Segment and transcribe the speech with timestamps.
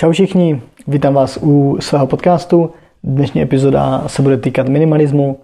[0.00, 2.70] Čau všichni, vítám vás u svého podcastu.
[3.04, 5.40] Dnešní epizoda se bude týkat minimalismu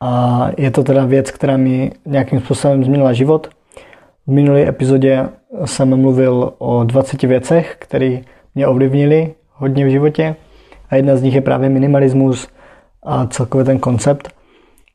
[0.00, 3.48] a je to teda věc, která mi nějakým způsobem změnila život.
[4.26, 5.28] V minulé epizodě
[5.64, 8.20] jsem mluvil o 20 věcech, které
[8.54, 10.36] mě ovlivnily hodně v životě
[10.90, 12.48] a jedna z nich je právě minimalismus
[13.02, 14.28] a celkově ten koncept.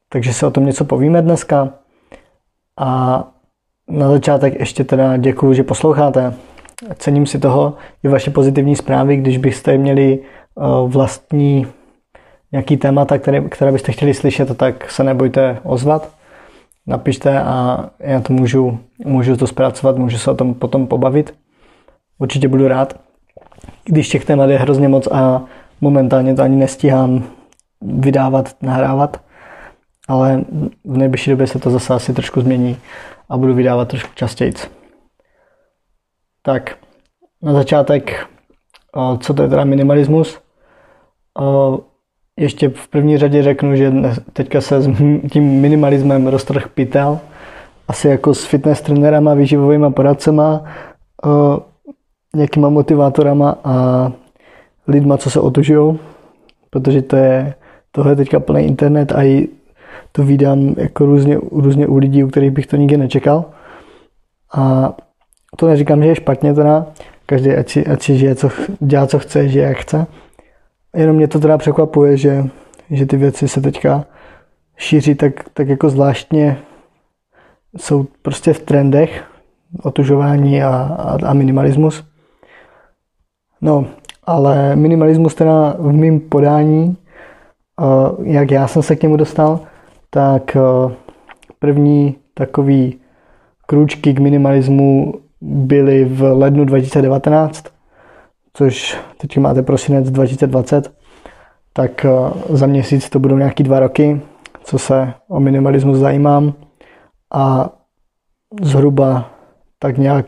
[0.09, 1.69] Takže se o tom něco povíme dneska.
[2.79, 3.23] A
[3.89, 6.33] na začátek ještě teda děkuji, že posloucháte.
[6.95, 7.73] Cením si toho
[8.03, 11.67] i vaše pozitivní zprávy, když byste měli eh, vlastní
[12.51, 16.09] nějaký témata, které, které byste chtěli slyšet, tak se nebojte ozvat.
[16.87, 21.33] Napište a já to můžu, můžu to zpracovat, můžu se o tom potom pobavit.
[22.19, 22.99] Určitě budu rád.
[23.85, 25.41] Když těch témat je hrozně moc a
[25.81, 27.23] momentálně to ani nestíhám
[27.81, 29.21] vydávat, nahrávat,
[30.07, 30.43] ale
[30.85, 32.77] v nejbližší době se to zase asi trošku změní
[33.29, 34.53] a budu vydávat trošku častěji.
[36.43, 36.77] Tak,
[37.41, 38.27] na začátek,
[39.19, 40.39] co to je teda minimalismus?
[42.37, 43.93] Ještě v první řadě řeknu, že
[44.33, 44.87] teďka se s
[45.31, 47.19] tím minimalismem roztrh pytel,
[47.87, 50.63] asi jako s fitness trenérama, výživovými poradcema,
[52.35, 54.11] nějakýma motivátorama a
[54.87, 55.99] lidma, co se otužují,
[56.69, 57.53] protože to je,
[57.91, 59.47] tohle je teďka plný internet a i
[60.11, 63.45] to vydám jako různě, různě u lidí, u kterých bych to nikdy nečekal.
[64.53, 64.93] A
[65.57, 66.85] to neříkám, že je špatně teda,
[67.25, 68.49] každý ať si, ať si žije, co,
[68.79, 70.07] dělá, co chce, žije, jak chce.
[70.95, 72.43] Jenom mě to teda překvapuje, že,
[72.89, 74.05] že ty věci se teďka
[74.77, 76.57] šíří tak, tak jako zvláštně,
[77.77, 79.23] jsou prostě v trendech,
[79.83, 82.07] otužování a, a, a minimalismus.
[83.61, 83.85] No,
[84.23, 86.97] ale minimalismus teda v mém podání,
[88.23, 89.59] jak já jsem se k němu dostal,
[90.09, 90.57] tak
[91.59, 92.99] první takový
[93.65, 97.65] krůčky k minimalismu byly v lednu 2019,
[98.53, 100.93] což teď máte prosinec 2020,
[101.73, 102.05] tak
[102.49, 104.21] za měsíc to budou nějaký dva roky,
[104.63, 106.53] co se o minimalismus zajímám
[107.33, 107.69] a
[108.61, 109.29] zhruba
[109.79, 110.25] tak nějak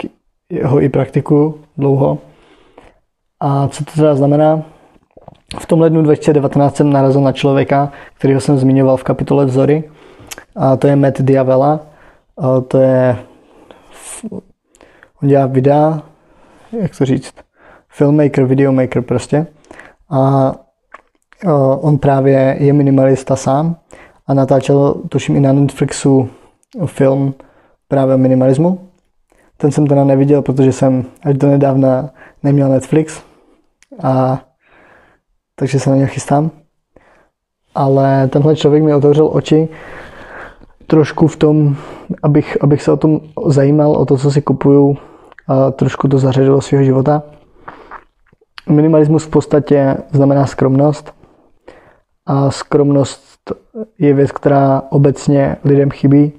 [0.64, 2.18] ho i praktikuju dlouho.
[3.40, 4.62] A co to teda znamená?
[5.60, 9.84] V tom lednu 2019 jsem narazil na člověka, kterého jsem zmiňoval v kapitole Vzory.
[10.56, 11.80] A to je Matt Diavela.
[12.38, 13.18] A to je...
[15.24, 16.02] On dělá videa,
[16.72, 17.34] jak to říct,
[17.90, 19.48] filmmaker, videomaker prostě.
[20.10, 20.52] A
[21.80, 23.76] on právě je minimalista sám
[24.28, 26.30] a natáčel, tuším i na Netflixu,
[26.86, 27.34] film
[27.88, 28.90] právě o minimalismu.
[29.58, 32.10] Ten jsem teda neviděl, protože jsem až do nedávna
[32.44, 33.24] neměl Netflix,
[34.04, 34.42] a
[35.56, 36.52] takže se na ně chystám.
[37.76, 39.70] Ale tenhle člověk mi otevřel oči
[40.88, 41.76] trošku v tom,
[42.24, 44.98] abych, abych se o tom zajímal, o to, co si kupuju
[45.48, 47.24] a trošku to zařadilo svého života.
[48.70, 51.14] Minimalismus v podstatě znamená skromnost
[52.26, 53.52] a skromnost
[54.00, 56.34] je věc, která obecně lidem chybí.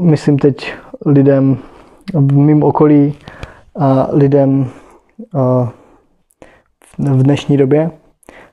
[0.00, 0.74] Myslím teď
[1.06, 1.58] lidem
[2.14, 3.14] v mém okolí
[3.78, 4.70] a lidem
[6.98, 7.90] v dnešní době.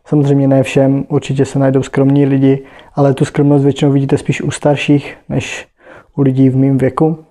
[0.06, 4.52] Samozřejmě ne všem, určitě se najdou skromní lidi, ale tu skromnost většinou vidíte spíš u
[4.52, 5.68] starších, než
[6.16, 7.26] u lidí v mém věku.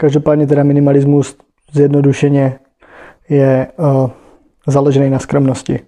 [0.00, 1.36] Každopádně teda minimalismus
[1.72, 2.58] zjednodušeně
[3.28, 4.10] je uh,
[4.66, 5.80] založený na skromnosti.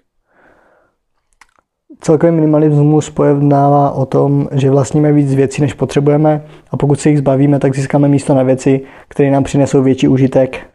[2.00, 7.18] Celkový minimalismus pojednává o tom, že vlastníme víc věcí, než potřebujeme a pokud se jich
[7.18, 10.66] zbavíme, tak získáme místo na věci, které nám přinesou větší užitek,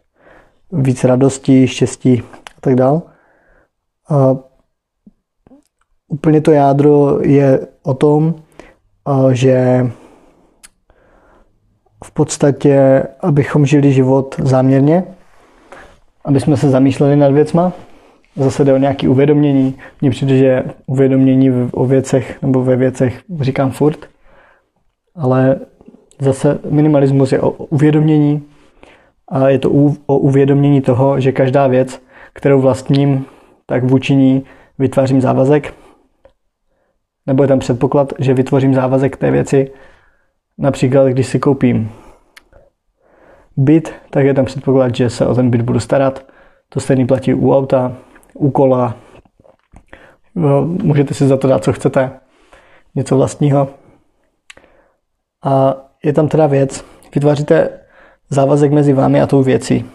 [0.71, 2.23] víc radosti, štěstí
[2.57, 3.01] a tak dále.
[4.09, 4.37] A
[6.07, 8.35] úplně to jádro je o tom,
[9.31, 9.85] že
[12.05, 15.03] v podstatě, abychom žili život záměrně,
[16.25, 17.73] aby jsme se zamýšleli nad věcma,
[18.35, 19.75] zase jde o nějaké uvědomění.
[20.01, 23.99] Mně přijde, že uvědomění o věcech nebo ve věcech říkám furt,
[25.15, 25.59] ale
[26.19, 28.43] zase minimalismus je o uvědomění
[29.27, 29.71] a je to
[30.05, 32.01] o uvědomění toho, že každá věc,
[32.33, 33.25] kterou vlastním,
[33.65, 34.43] tak vůči ní
[34.79, 35.73] vytvářím závazek,
[37.27, 39.71] nebo je tam předpoklad, že vytvořím závazek té věci.
[40.57, 41.91] Například, když si koupím
[43.57, 46.25] byt, tak je tam předpoklad, že se o ten byt budu starat.
[46.69, 47.97] To stejný platí u auta,
[48.33, 48.95] u kola.
[50.35, 52.19] Můžete si za to dát, co chcete.
[52.95, 53.67] Něco vlastního.
[55.43, 56.85] A je tam teda věc.
[57.15, 57.79] Vytváříte
[58.29, 59.89] závazek mezi vámi a tou věcí,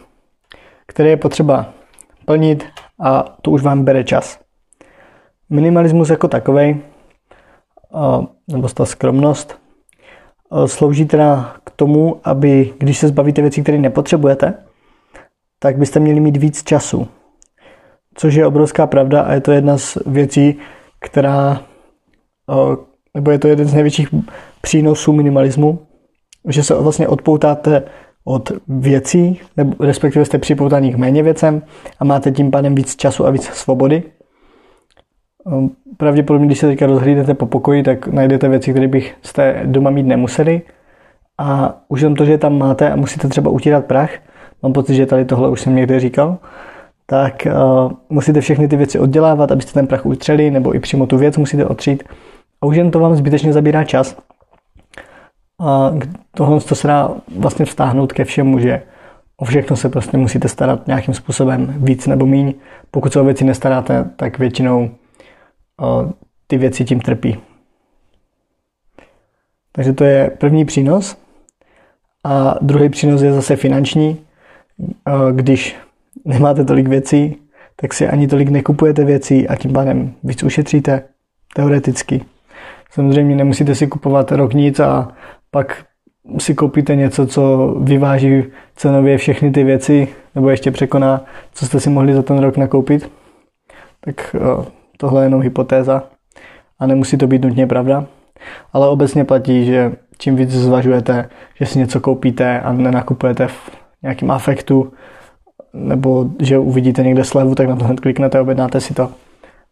[0.87, 1.67] který je potřeba
[2.25, 2.67] plnit
[3.01, 4.41] a to už vám bere čas.
[5.51, 6.83] Minimalismus jako takový,
[8.53, 9.61] nebo ta skromnost,
[10.67, 14.55] slouží teda k tomu, aby když se zbavíte věcí, které nepotřebujete,
[15.59, 17.09] tak byste měli mít víc času.
[18.15, 20.59] Což je obrovská pravda a je to jedna z věcí,
[21.01, 21.63] která,
[23.15, 24.09] nebo je to jeden z největších
[24.61, 25.87] přínosů minimalismu,
[26.49, 27.83] že se vlastně odpoutáte
[28.25, 31.63] od věcí, nebo respektive jste připoutaní k méně věcem
[31.99, 34.03] a máte tím pádem víc času a víc svobody.
[35.53, 39.91] Ehm, pravděpodobně, když se teďka rozhlídnete po pokoji, tak najdete věci, které bych jste doma
[39.91, 40.63] mít nemuseli.
[41.39, 44.11] A už jenom to, že tam máte a musíte třeba utírat prach,
[44.63, 46.39] mám pocit, že tady tohle už jsem někde říkal,
[47.07, 51.19] tak uh, musíte všechny ty věci oddělávat, abyste ten prach utřeli, nebo i přímo tu
[51.19, 52.05] věc musíte otřít.
[52.61, 54.17] A už jen to vám zbytečně zabírá čas.
[55.61, 55.93] A
[56.37, 58.83] tohle to se dá vlastně vztáhnout ke všemu, že
[59.37, 62.55] o všechno se prostě musíte starat nějakým způsobem víc nebo míň.
[62.91, 64.91] Pokud se o věci nestaráte, tak většinou
[66.47, 67.37] ty věci tím trpí.
[69.73, 71.17] Takže to je první přínos.
[72.25, 74.27] A druhý přínos je zase finanční.
[75.33, 75.77] Když
[76.25, 77.37] nemáte tolik věcí,
[77.77, 81.03] tak si ani tolik nekupujete věcí a tím pádem víc ušetříte
[81.55, 82.25] teoreticky.
[82.91, 85.13] Samozřejmě nemusíte si kupovat rok nic a
[85.51, 85.87] pak
[86.39, 88.45] si koupíte něco, co vyváží
[88.77, 93.11] cenově všechny ty věci, nebo ještě překoná, co jste si mohli za ten rok nakoupit.
[94.01, 94.37] Tak
[95.01, 96.03] tohle je jenom hypotéza
[96.79, 98.05] a nemusí to být nutně pravda.
[98.73, 103.71] Ale obecně platí, že čím víc zvažujete, že si něco koupíte a nenakupujete v
[104.03, 104.93] nějakém afektu,
[105.73, 109.11] nebo že uvidíte někde slevu, tak na to hned kliknete a objednáte si to,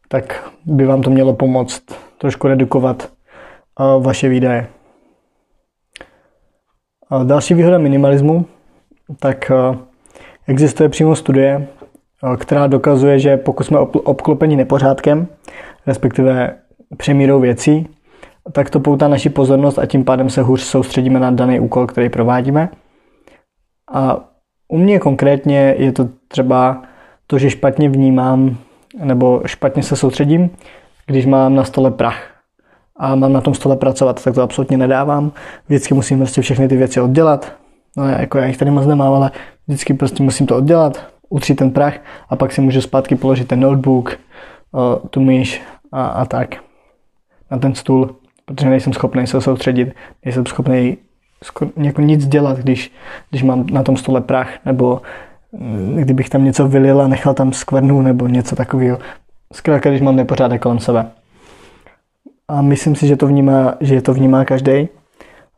[0.09, 1.83] tak by vám to mělo pomoct
[2.19, 3.09] trošku redukovat
[4.01, 4.67] vaše výdaje.
[7.25, 8.47] Další výhoda minimalismu,
[9.19, 9.53] tak
[10.47, 11.69] existuje přímo studie,
[12.37, 15.27] která dokazuje, že pokud jsme obklopeni nepořádkem,
[15.87, 16.55] respektive
[16.97, 17.89] přemírou věcí,
[18.53, 22.09] tak to poutá naši pozornost a tím pádem se hůř soustředíme na daný úkol, který
[22.09, 22.69] provádíme.
[23.93, 24.21] A
[24.69, 26.83] u mě konkrétně je to třeba
[27.27, 28.57] to, že špatně vnímám
[29.05, 30.51] nebo špatně se soustředím,
[31.07, 32.23] když mám na stole prach
[32.97, 35.33] a mám na tom stole pracovat, tak to absolutně nedávám.
[35.67, 37.53] Vždycky musím prostě všechny ty věci oddělat.
[37.97, 39.31] No, jako já jich tady moc nemám, ale
[39.69, 41.95] vždycky prostě musím to oddělat, utřít ten prach
[42.29, 44.19] a pak si můžu zpátky položit ten notebook,
[45.11, 46.57] tu myš a, a tak
[47.51, 49.95] na ten stůl, protože nejsem schopný se soustředit,
[50.25, 50.97] nejsem schopný
[51.77, 52.93] jako nic dělat, když,
[53.31, 55.03] když mám na tom stole prach, nebo
[55.53, 58.99] mm, kdybych tam něco vylil a nechal tam skvrnu, nebo něco takového.
[59.53, 61.11] Zkrátka, když mám nepořádek kolem sebe.
[62.49, 64.89] A myslím si, že to vnímá, že to vnímá každý.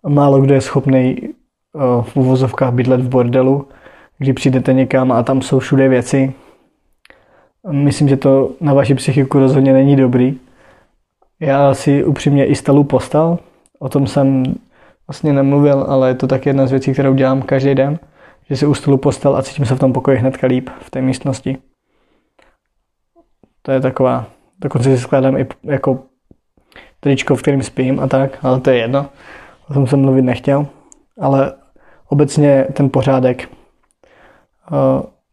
[0.08, 3.68] Málo kdo je schopný eh, v uvozovkách bydlet v bordelu,
[4.20, 6.32] kdy přijdete někam a tam jsou všude věci.
[7.70, 10.38] Myslím, že to na vaši psychiku rozhodně není dobrý.
[11.40, 13.38] Já si upřímně instaluji postel,
[13.78, 14.44] o tom jsem
[15.06, 17.98] vlastně nemluvil, ale je to tak jedna z věcí, kterou dělám každý den,
[18.48, 21.58] že si ustalu postel a cítím se v tom pokoji hnedka líp, v té místnosti.
[23.62, 24.26] To je taková,
[24.58, 25.98] dokonce si skládám i jako
[27.00, 29.06] tričko, v kterém spím a tak, ale to je jedno.
[29.70, 30.66] O tom jsem mluvit nechtěl.
[31.20, 31.52] Ale
[32.08, 33.59] obecně ten pořádek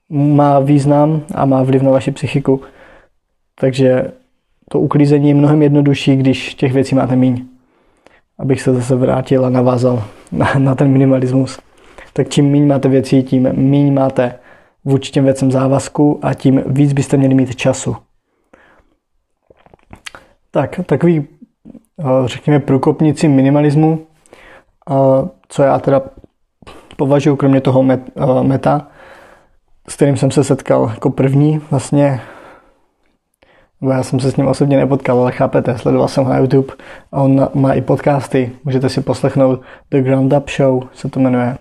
[0.10, 2.62] má význam a má vliv na vaši psychiku.
[3.60, 4.12] Takže
[4.70, 7.46] to uklízení je mnohem jednodušší, když těch věcí máte míň.
[8.40, 11.60] Abych se zase vrátil a navázal na, na ten minimalismus.
[12.14, 14.40] Tak čím méně máte věcí, tím méně máte
[14.86, 17.96] vůči těm věcem závazku a tím víc byste měli mít času.
[20.52, 21.28] Tak, takový
[22.26, 24.08] řekněme, průkopníci minimalismu,
[25.50, 26.02] co já teda
[26.98, 27.84] považuji kromě toho
[28.44, 28.88] meta,
[29.90, 32.22] s kterým jsem se setkal jako první vlastně,
[33.82, 36.74] bo já jsem se s ním osobně nepotkal, ale chápete, sledoval jsem ho na YouTube
[37.12, 41.58] a on má i podcasty, můžete si poslechnout The Ground Up Show, se to jmenuje.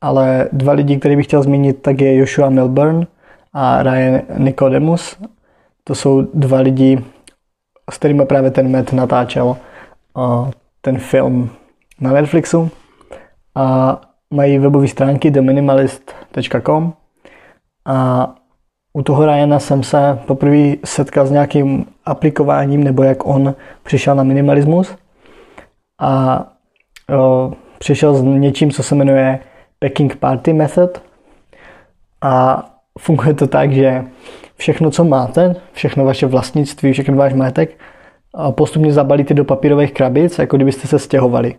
[0.00, 3.06] Ale dva lidi, který bych chtěl zmínit, tak je Joshua Milburn
[3.52, 5.16] a Ryan Nicodemus.
[5.84, 7.04] To jsou dva lidi,
[7.90, 9.56] s kterými právě ten Matt natáčel
[10.80, 11.50] ten film
[12.00, 12.70] na Netflixu.
[13.54, 16.92] A mají webové stránky theminimalist.com
[17.86, 18.28] a
[18.92, 24.22] u toho Ryana jsem se poprvé setkal s nějakým aplikováním, nebo jak on přišel na
[24.22, 24.96] minimalismus.
[26.00, 26.44] A
[27.18, 29.38] o, přišel s něčím, co se jmenuje
[29.78, 31.02] Packing Party Method.
[32.22, 32.64] A
[32.98, 34.04] funguje to tak, že
[34.56, 37.78] všechno, co máte, všechno vaše vlastnictví, všechno váš majetek,
[38.50, 41.54] postupně zabalíte do papírových krabic, jako kdybyste se stěhovali.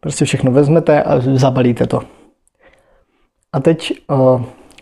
[0.00, 2.00] Prostě všechno vezmete a zabalíte to.
[3.52, 3.92] A teď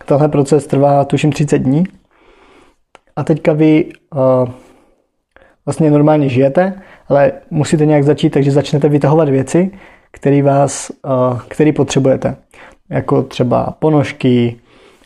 [0.06, 1.84] tenhle proces trvá tuším 30 dní.
[3.16, 4.48] A teďka vy uh,
[5.66, 6.72] vlastně normálně žijete,
[7.08, 9.70] ale musíte nějak začít, takže začnete vytahovat věci,
[10.10, 12.36] které vás, uh, který potřebujete.
[12.90, 14.56] Jako třeba ponožky,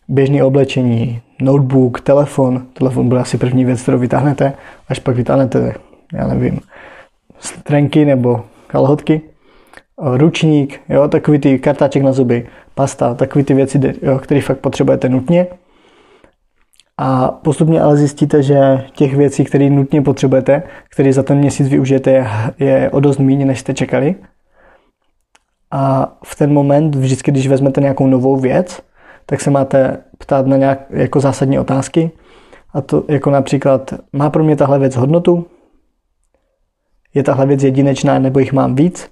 [0.08, 2.66] běžné oblečení, notebook, telefon.
[2.72, 4.52] Telefon bude asi první věc, kterou vytáhnete,
[4.88, 5.74] až pak vytáhnete,
[6.12, 6.60] já nevím,
[7.62, 9.20] trenky nebo kalhotky,
[9.98, 13.80] ručník, jo, takový ty kartáček na zuby, pasta, takový ty věci,
[14.22, 15.46] které fakt potřebujete nutně.
[16.98, 22.10] A postupně ale zjistíte, že těch věcí, které nutně potřebujete, které za ten měsíc využijete,
[22.10, 22.26] je,
[22.58, 24.14] je o dost méně, než jste čekali.
[25.70, 28.82] A v ten moment, vždycky, když vezmete nějakou novou věc,
[29.26, 32.10] tak se máte ptát na nějak jako zásadní otázky.
[32.74, 35.46] A to jako například, má pro mě tahle věc hodnotu?
[37.14, 39.10] Je tahle věc jedinečná nebo jich mám víc?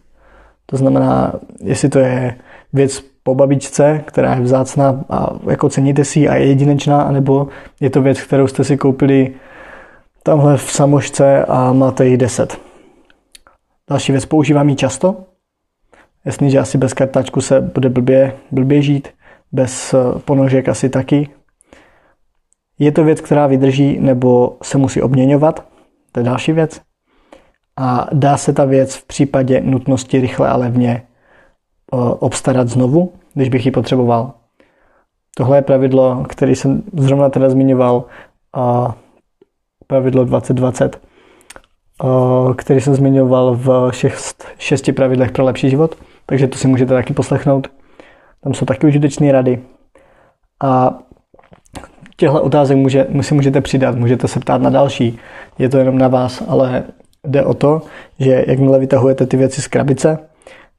[0.71, 2.37] To znamená, jestli to je
[2.73, 7.49] věc po babičce, která je vzácná a jako ceníte si a je jedinečná, anebo
[7.81, 9.35] je to věc, kterou jste si koupili
[10.23, 12.61] tamhle v samošce a máte jich 10.
[13.91, 15.17] Další věc, používám ji často.
[16.25, 19.09] Jasný, že asi bez kartačku se bude blbě, blbě žít,
[19.53, 21.29] bez eh, ponožek asi taky.
[22.79, 25.65] Je to věc, která vydrží nebo se musí obměňovat,
[26.13, 26.88] to je další věc.
[27.81, 33.49] A dá se ta věc v případě nutnosti rychle a levně eh, obstarat znovu, když
[33.49, 34.33] bych ji potřeboval.
[35.37, 38.05] Tohle je pravidlo, který jsem zrovna teda zmiňoval,
[39.87, 41.01] pravidlo 2020,
[42.05, 45.95] eh, který jsem zmiňoval v šest, šesti pravidlech pro lepší život,
[46.27, 47.69] takže to si můžete taky poslechnout.
[48.41, 49.63] Tam jsou taky užitečné rady.
[50.63, 50.99] A
[52.17, 55.19] těchto otázek může, si můžete přidat, můžete se ptát na další.
[55.59, 56.85] Je to jenom na vás, ale
[57.29, 57.83] jde o to,
[58.19, 60.19] že jakmile vytahujete ty věci z krabice,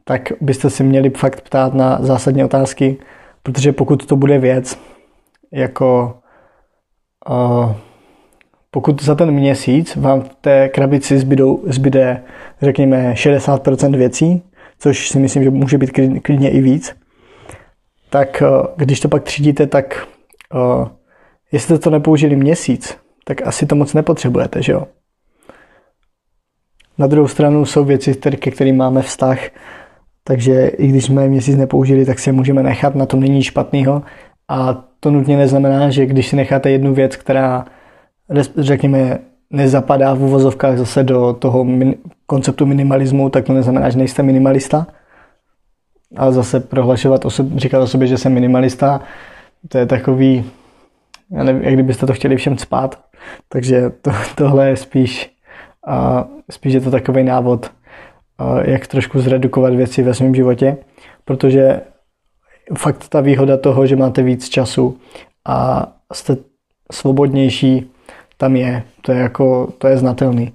[0.03, 2.97] tak byste si měli fakt ptát na zásadní otázky,
[3.43, 4.79] protože pokud to bude věc,
[5.51, 6.17] jako
[7.29, 7.71] uh,
[8.71, 12.23] pokud za ten měsíc vám v té krabici zbydou, zbyde,
[12.61, 14.43] řekněme, 60% věcí,
[14.79, 15.91] což si myslím, že může být
[16.23, 16.95] klidně i víc,
[18.09, 20.07] tak uh, když to pak třídíte, tak
[20.53, 20.87] uh,
[21.51, 24.87] jestli to nepoužili měsíc, tak asi to moc nepotřebujete, že jo?
[26.99, 29.39] Na druhou stranu jsou věci, ke kterým máme vztah,
[30.23, 34.03] takže i když jsme měsíc nepoužili, tak si je můžeme nechat, na tom není špatného.
[34.47, 37.65] A to nutně neznamená, že když si necháte jednu věc, která,
[38.57, 44.23] řekněme, nezapadá v uvozovkách zase do toho min- konceptu minimalismu, tak to neznamená, že nejste
[44.23, 44.87] minimalista.
[46.17, 49.01] Ale zase prohlašovat, osob- říkat o sobě, že jsem minimalista,
[49.67, 50.45] to je takový,
[51.31, 52.99] já nevím, jak kdybyste to chtěli všem spát.
[53.49, 55.38] Takže to, tohle je spíš
[55.89, 57.71] a spíš je to takový návod,
[58.61, 60.77] jak trošku zredukovat věci ve svém životě,
[61.25, 61.81] protože
[62.77, 64.97] fakt ta výhoda toho, že máte víc času
[65.45, 66.37] a jste
[66.91, 67.91] svobodnější,
[68.37, 68.83] tam je.
[69.01, 70.53] To je jako, to je znatelný.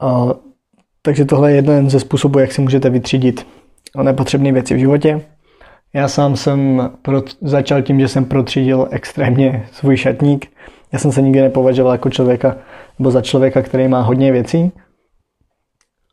[0.00, 0.34] A,
[1.02, 3.46] takže tohle je jeden ze způsobů, jak si můžete vytřídit
[4.02, 5.20] nepotřebné věci v životě.
[5.94, 6.90] Já sám jsem
[7.40, 10.46] začal tím, že jsem protřídil extrémně svůj šatník.
[10.92, 12.56] Já jsem se nikdy nepovažoval jako člověka,
[12.98, 14.72] nebo za člověka, který má hodně věcí,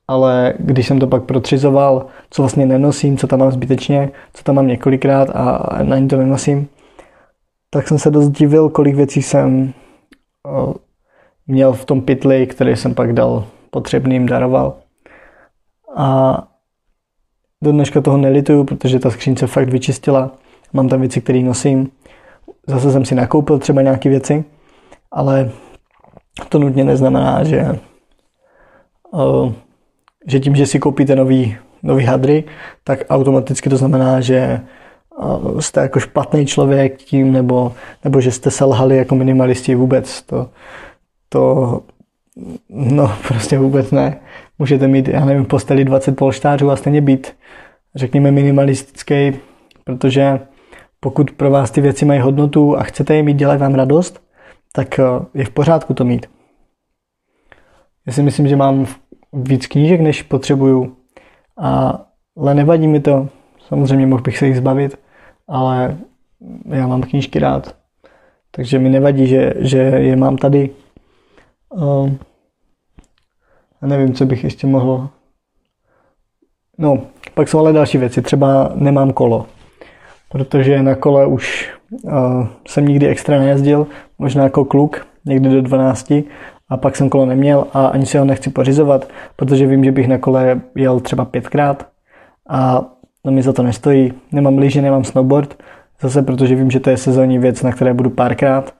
[0.08, 4.56] ale když jsem to pak protřizoval, co vlastně nenosím, co tam mám zbytečně, co tam
[4.56, 6.68] mám několikrát a na ní to nenosím,
[7.70, 9.74] tak jsem se dost divil, kolik věcí jsem
[11.48, 14.78] měl v tom pytli, který jsem pak dal potřebným, daroval.
[15.96, 16.38] A
[17.64, 20.32] do dneška toho nelituju, protože ta skřínce fakt vyčistila.
[20.74, 21.92] Mám tam věci, které nosím.
[22.68, 24.44] Zase jsem si nakoupil třeba nějaké věci,
[25.12, 25.52] ale
[26.50, 27.80] to nutně neznamená, že,
[29.12, 29.54] uh,
[30.28, 32.44] že tím, že si koupíte nový, nový hadry,
[32.84, 34.62] tak automaticky to znamená, že
[35.18, 37.74] uh, jste jako špatný člověk tím, nebo,
[38.04, 40.22] nebo že jste selhali jako minimalisti vůbec.
[40.22, 40.50] To,
[41.30, 41.82] to
[42.70, 44.20] no prostě vůbec ne.
[44.60, 47.36] Můžete mít, já nevím, posteli 20 polštářů a stejně být,
[47.96, 49.34] řekněme, minimalistický,
[49.84, 50.40] protože
[51.00, 54.22] pokud pro vás ty věci mají hodnotu a chcete je mít, dělat vám radost,
[54.80, 56.30] tak eh, je v pořádku to mít.
[58.08, 58.86] Já si myslím, že mám
[59.34, 60.96] víc knížek, než potřebuju,
[61.58, 62.00] a,
[62.38, 63.30] ale nevadí mi to.
[63.68, 65.00] Samozřejmě mohl bych se jich zbavit,
[65.48, 65.98] ale
[66.66, 67.76] já mám knížky rád.
[68.52, 70.70] Takže mi nevadí, že, že je mám tady.
[71.70, 72.20] Um,
[73.82, 75.10] a nevím, co bych ještě mohl.
[76.78, 77.02] No,
[77.34, 78.22] pak jsou ale další věci.
[78.22, 79.48] Třeba nemám kolo,
[80.30, 81.79] protože na kole už
[82.68, 83.88] jsem nikdy extra nejezdil,
[84.20, 86.12] možná jako kluk, někdy do 12,
[86.70, 90.08] a pak jsem kolo neměl a ani si ho nechci pořizovat, protože vím, že bych
[90.08, 91.88] na kole jel třeba pětkrát
[92.50, 92.86] a
[93.26, 94.14] no mi za to nestojí.
[94.32, 95.64] Nemám lyže, nemám snowboard,
[96.02, 98.74] zase protože vím, že to je sezónní věc, na které budu párkrát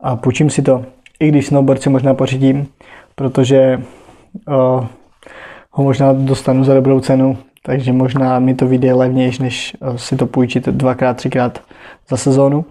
[0.00, 0.84] a půjčím si to.
[1.20, 2.66] I když snowboard si možná pořídím,
[3.14, 3.82] protože
[4.48, 4.86] uh,
[5.70, 10.26] ho možná dostanu za dobrou cenu, takže možná mi to vyjde levnější, než si to
[10.26, 11.62] půjčit dvakrát, třikrát
[12.08, 12.64] za sezónu.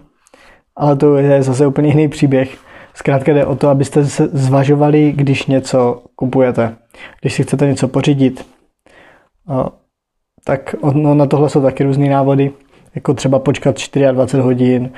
[0.76, 2.58] Ale to je zase úplně jiný příběh.
[2.94, 6.76] Zkrátka jde o to, abyste se zvažovali, když něco kupujete.
[7.20, 8.46] Když si chcete něco pořídit,
[10.44, 12.50] tak no, na tohle jsou taky různé návody,
[12.94, 13.76] jako třeba počkat
[14.12, 14.90] 24 hodin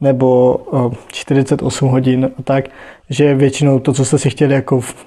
[0.00, 0.60] nebo
[1.08, 2.64] 48 hodin a tak,
[3.10, 5.06] že většinou to, co jste si chtěli jako v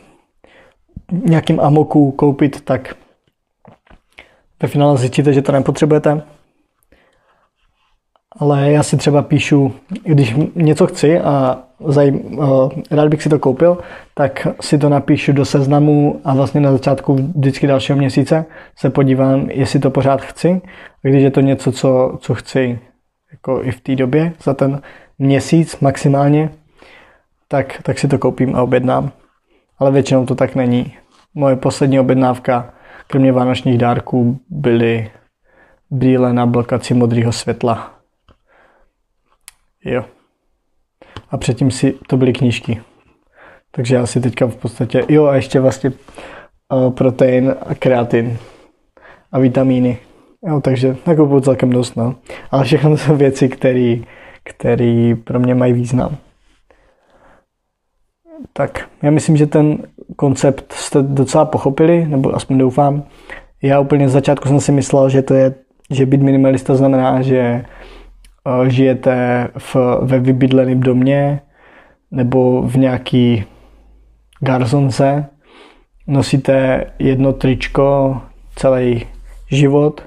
[1.12, 2.96] nějakým amoku koupit, tak
[4.64, 6.22] ve finále zjistíte, že to nepotřebujete.
[8.40, 13.40] Ale já si třeba píšu, když něco chci a zajím, uh, rád bych si to
[13.40, 13.78] koupil,
[14.14, 19.50] tak si to napíšu do seznamu a vlastně na začátku vždycky dalšího měsíce se podívám,
[19.50, 20.62] jestli to pořád chci.
[21.06, 22.80] A když je to něco, co, co chci
[23.32, 24.82] jako i v té době, za ten
[25.20, 26.50] měsíc maximálně,
[27.48, 29.12] tak, tak si to koupím a objednám.
[29.80, 30.94] Ale většinou to tak není.
[31.36, 32.74] Moje poslední objednávka,
[33.08, 35.12] kromě vánočních dárků, byly
[35.90, 37.94] brýle na blokaci modrého světla.
[39.86, 40.06] Jo.
[41.30, 42.82] A předtím si to byly knížky.
[43.72, 45.92] Takže já si teďka v podstatě, jo a ještě vlastně
[46.74, 48.38] uh, protein a kreatin
[49.32, 49.98] a vitamíny.
[50.48, 52.16] Jo, takže nakupuju celkem dost, no.
[52.52, 53.50] Ale všechno jsou věci,
[54.44, 56.18] které pro mě mají význam.
[58.54, 59.78] Tak, já myslím, že ten
[60.16, 63.04] koncept jste docela pochopili, nebo aspoň doufám.
[63.62, 65.54] Já úplně z začátku jsem si myslel, že to je,
[65.92, 71.42] že být minimalista znamená, že eh, žijete v, ve vybydleném domě
[72.12, 73.44] nebo v nějaký
[74.40, 75.26] garzonce,
[76.08, 78.18] nosíte jedno tričko
[78.56, 79.06] celý
[79.52, 80.02] život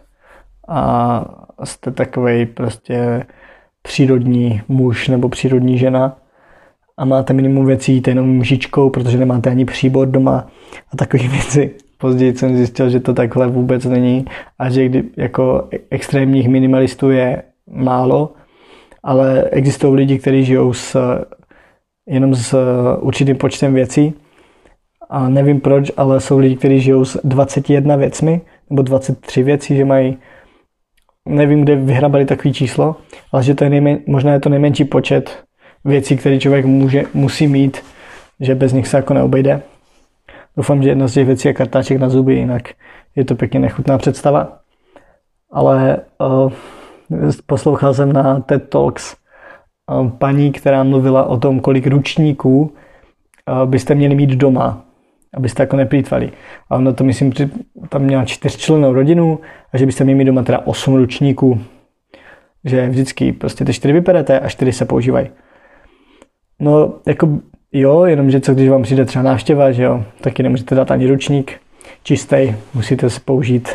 [0.68, 1.24] a
[1.64, 3.26] jste takový prostě
[3.82, 6.16] přírodní muž nebo přírodní žena
[6.98, 10.46] a máte minimum věcí, jíte jenom mžičkou, protože nemáte ani příbor doma
[10.92, 11.74] a takové věci.
[11.98, 14.24] Později jsem zjistil, že to takhle vůbec není
[14.58, 18.32] a že kdy, jako extrémních minimalistů je málo,
[19.02, 20.96] ale existují lidi, kteří žijou s,
[22.08, 22.58] jenom s
[23.00, 24.14] určitým počtem věcí
[25.10, 29.84] a nevím proč, ale jsou lidi, kteří žijou s 21 věcmi nebo 23 věcí, že
[29.84, 30.18] mají
[31.28, 32.96] nevím, kde vyhrabali takový číslo,
[33.32, 35.44] ale že to je nejmen, možná je to nejmenší počet
[35.86, 37.82] věcí, které člověk může, musí mít,
[38.40, 39.62] že bez nich se jako neobejde.
[40.56, 42.62] Doufám, že jedna z těch věcí je kartáček na zuby, jinak
[43.16, 44.58] je to pěkně nechutná představa.
[45.52, 46.52] Ale uh,
[47.46, 49.16] poslouchal jsem na TED Talks
[49.90, 54.84] uh, paní, která mluvila o tom, kolik ručníků uh, byste měli mít doma,
[55.34, 56.32] abyste jako neplýtvali.
[56.70, 57.32] A ona to, myslím,
[57.88, 59.40] tam měla čtyřčlennou rodinu
[59.72, 61.60] a že byste měli mít doma teda osm ručníků.
[62.64, 65.28] Že vždycky prostě ty čtyři vyperete a čtyři se používají.
[66.60, 67.28] No, jako
[67.72, 71.52] jo, jenomže co když vám přijde třeba návštěva, že jo, taky nemůžete dát ani ručník
[72.02, 73.68] čistý, musíte se použít,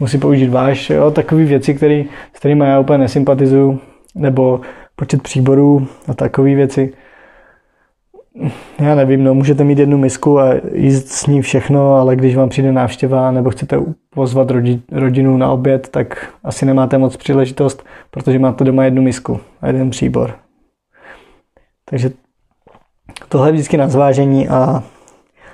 [0.00, 3.80] musí použít váš, jo, takové věci, který, s kterými já úplně nesympatizuju,
[4.14, 4.60] nebo
[4.96, 6.92] počet příborů a takové věci.
[8.78, 12.48] Já nevím, no, můžete mít jednu misku a jíst s ní všechno, ale když vám
[12.48, 13.78] přijde návštěva nebo chcete
[14.14, 19.40] pozvat rodi, rodinu na oběd, tak asi nemáte moc příležitost, protože máte doma jednu misku
[19.60, 20.34] a jeden příbor.
[21.90, 22.10] Takže
[23.28, 24.84] tohle je vždycky na zvážení a,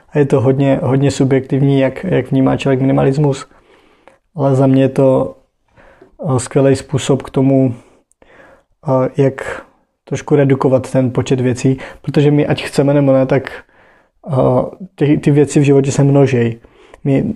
[0.09, 3.47] a je to hodně, hodně subjektivní, jak, jak vnímá člověk minimalismus.
[4.35, 5.37] Ale za mě je to
[6.29, 7.75] eh, skvělý způsob k tomu,
[8.89, 9.67] eh, jak
[10.05, 13.65] trošku redukovat ten počet věcí, protože my, ať chceme nebo ne, tak
[14.31, 14.35] eh,
[14.95, 16.61] ty, ty věci v životě se množejí.
[17.05, 17.35] My,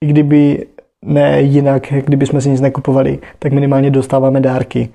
[0.00, 0.66] i kdyby
[1.02, 4.88] ne jinak, kdyby jsme si nic nekupovali, tak minimálně dostáváme dárky.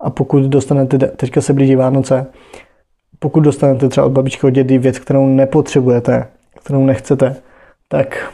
[0.00, 2.26] A pokud dostanete, teďka se blíží Vánoce,
[3.18, 6.26] pokud dostanete třeba od babičky od dědy věc, kterou nepotřebujete,
[6.60, 7.36] kterou nechcete,
[7.88, 8.32] tak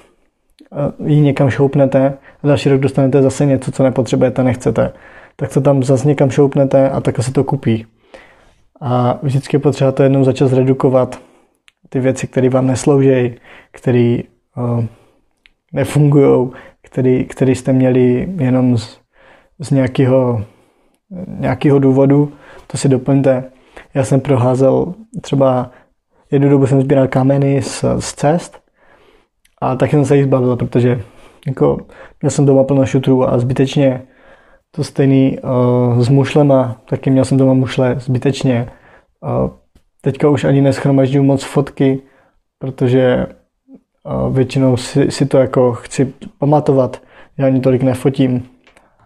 [0.72, 4.92] eh, ji někam šoupnete a další rok dostanete zase něco, co nepotřebujete, nechcete.
[5.36, 7.86] Tak to tam zase někam šoupnete a takhle se to kupí.
[8.80, 11.20] A vždycky potřeba to jednou začas redukovat.
[11.88, 13.34] Ty věci, které vám neslouží,
[13.70, 14.18] které
[14.56, 14.84] uh,
[15.72, 16.50] nefungují,
[17.28, 18.98] které jste měli jenom z,
[19.58, 20.44] z nějakého
[21.26, 22.32] nějakého důvodu,
[22.66, 23.44] to si doplňte.
[23.94, 25.70] Já jsem proházel třeba
[26.30, 28.60] jednu dobu jsem sbíral kameny z, z cest
[29.60, 31.02] a taky jsem se jich zbavil, protože
[31.46, 31.78] jako,
[32.22, 34.02] měl jsem doma plno šutrů a zbytečně
[34.70, 38.68] to stejný uh, s mušlema, taky měl jsem doma mušle zbytečně.
[39.20, 39.50] Uh,
[40.00, 42.02] teďka už ani neschromažďuju moc fotky,
[42.58, 43.26] protože
[44.04, 47.02] uh, většinou si, si to jako chci pamatovat,
[47.38, 48.48] já ani tolik nefotím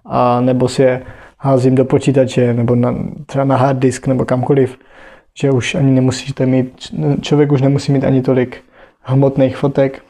[0.04, 1.02] a nebo si je
[1.38, 2.94] házím do počítače nebo na,
[3.26, 4.78] třeba na hard disk nebo kamkoliv,
[5.40, 8.64] že už ani nemusíte mít, člověk už nemusí mít ani tolik
[9.00, 10.02] hmotných fotek,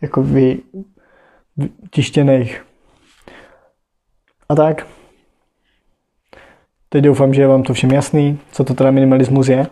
[0.00, 0.58] jako vy,
[1.90, 2.64] tištěných.
[4.48, 4.86] A tak.
[6.88, 9.66] teď doufám, že je vám to všem jasný, co to teda minimalismus je.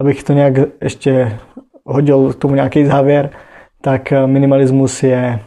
[0.00, 1.38] Abych to nějak ještě
[1.84, 3.30] hodil k tomu nějaký závěr,
[3.80, 5.40] tak minimalismus je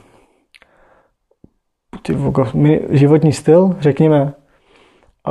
[2.89, 4.33] životní styl, řekněme,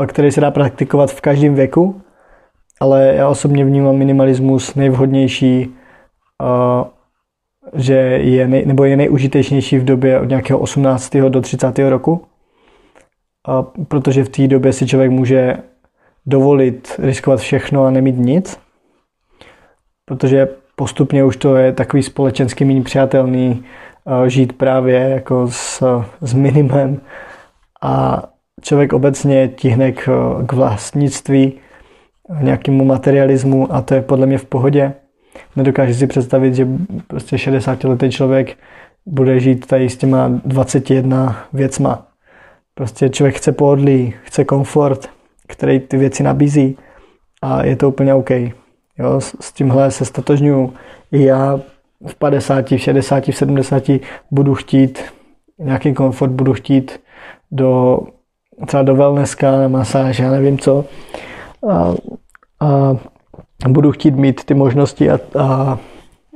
[0.07, 2.01] který se dá praktikovat v každém věku,
[2.81, 5.75] ale já osobně vnímám minimalismus nejvhodnější,
[7.75, 11.17] že je nej, nebo je nejužitečnější v době od nějakého 18.
[11.17, 11.79] do 30.
[11.79, 12.27] roku,
[13.89, 15.57] protože v té době si člověk může
[16.27, 18.61] dovolit riskovat všechno a nemít nic,
[20.05, 23.65] protože postupně už to je takový společensky méně přijatelný
[24.27, 25.83] žít právě jako s,
[26.21, 27.01] s minimem
[27.83, 28.23] a
[28.63, 30.09] člověk obecně tihne k,
[30.47, 31.53] k vlastnictví,
[32.41, 34.93] nějakému materialismu a to je podle mě v pohodě.
[35.57, 36.69] Nedokážu si představit, že
[37.07, 38.57] prostě 60 letý člověk
[39.07, 42.07] bude žít tady s těma 21 věcma.
[42.75, 45.11] Prostě člověk chce pohodlí, chce komfort,
[45.49, 46.79] který ty věci nabízí
[47.43, 48.31] a je to úplně OK.
[48.99, 50.75] Jo, s tímhle se statožňuju.
[51.13, 51.61] I já
[52.07, 53.83] v 50, v 60, v 70
[54.31, 55.03] budu chtít
[55.59, 57.01] nějaký komfort, budu chtít
[57.51, 58.01] do
[58.67, 60.85] třeba do wellnesska, na masáž, já nevím co.
[61.71, 61.95] A,
[62.61, 65.79] a budu chtít mít ty možnosti a, a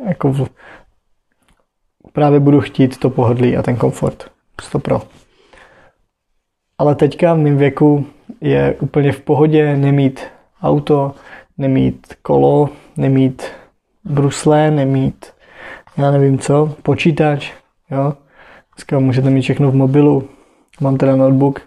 [0.09, 0.49] jako v,
[2.13, 4.31] právě budu chtít to pohodlí a ten komfort.
[4.61, 5.03] 100 pro.
[6.79, 8.07] Ale teďka v mém věku
[8.41, 10.21] je úplně v pohodě nemít
[10.63, 11.15] auto,
[11.59, 13.43] nemít kolo, nemít
[14.05, 15.27] brusle, nemít
[15.97, 17.53] já nevím co, počítač,
[17.91, 18.13] jo.
[18.77, 20.29] Dneska můžete mít všechno v mobilu,
[20.81, 21.61] mám teda notebook,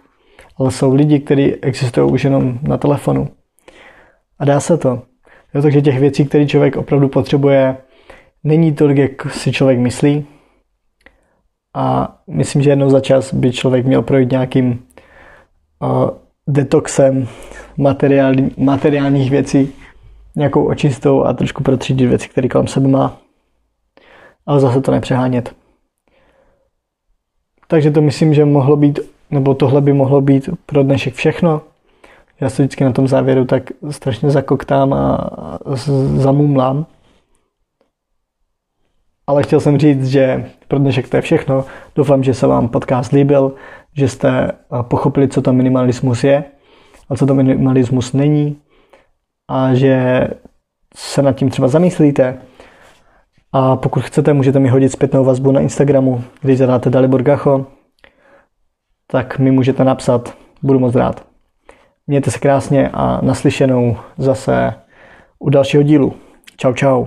[0.56, 3.28] ale jsou lidi, kteří existují už jenom na telefonu.
[4.38, 5.02] A dá se to.
[5.54, 7.76] Jo, takže těch věcí, které člověk opravdu potřebuje,
[8.44, 10.26] není tolik, jak si člověk myslí.
[11.74, 14.70] A myslím, že jednou za čas by člověk měl projít nějakým
[15.82, 16.10] uh,
[16.48, 17.28] detoxem
[17.76, 19.72] materiální, materiálních věcí,
[20.36, 23.27] nějakou očistou a trošku protřídit věci, které kolem sebe má.
[24.48, 25.54] Ale zase to nepřehánět.
[27.66, 28.98] Takže to myslím, že mohlo být
[29.30, 31.62] nebo tohle by mohlo být pro dnešek všechno.
[32.40, 35.30] Já se vždycky na tom závěru tak strašně zakoktám a
[36.16, 36.86] zamumlám.
[39.26, 41.64] Ale chtěl jsem říct, že pro dnešek to je všechno.
[41.94, 43.54] Doufám, že se vám podcast líbil,
[43.94, 46.44] že jste pochopili, co to minimalismus je
[47.08, 48.56] a co to minimalismus není
[49.48, 50.24] a že
[50.96, 52.38] se nad tím třeba zamyslíte.
[53.52, 57.66] A pokud chcete, můžete mi hodit zpětnou vazbu na Instagramu, když zadáte Dalibor Gacho
[59.10, 61.26] tak mi můžete napsat, budu moc rád.
[62.06, 64.74] Mějte se krásně a naslyšenou zase
[65.38, 66.14] u dalšího dílu.
[66.56, 67.06] Čau, čau.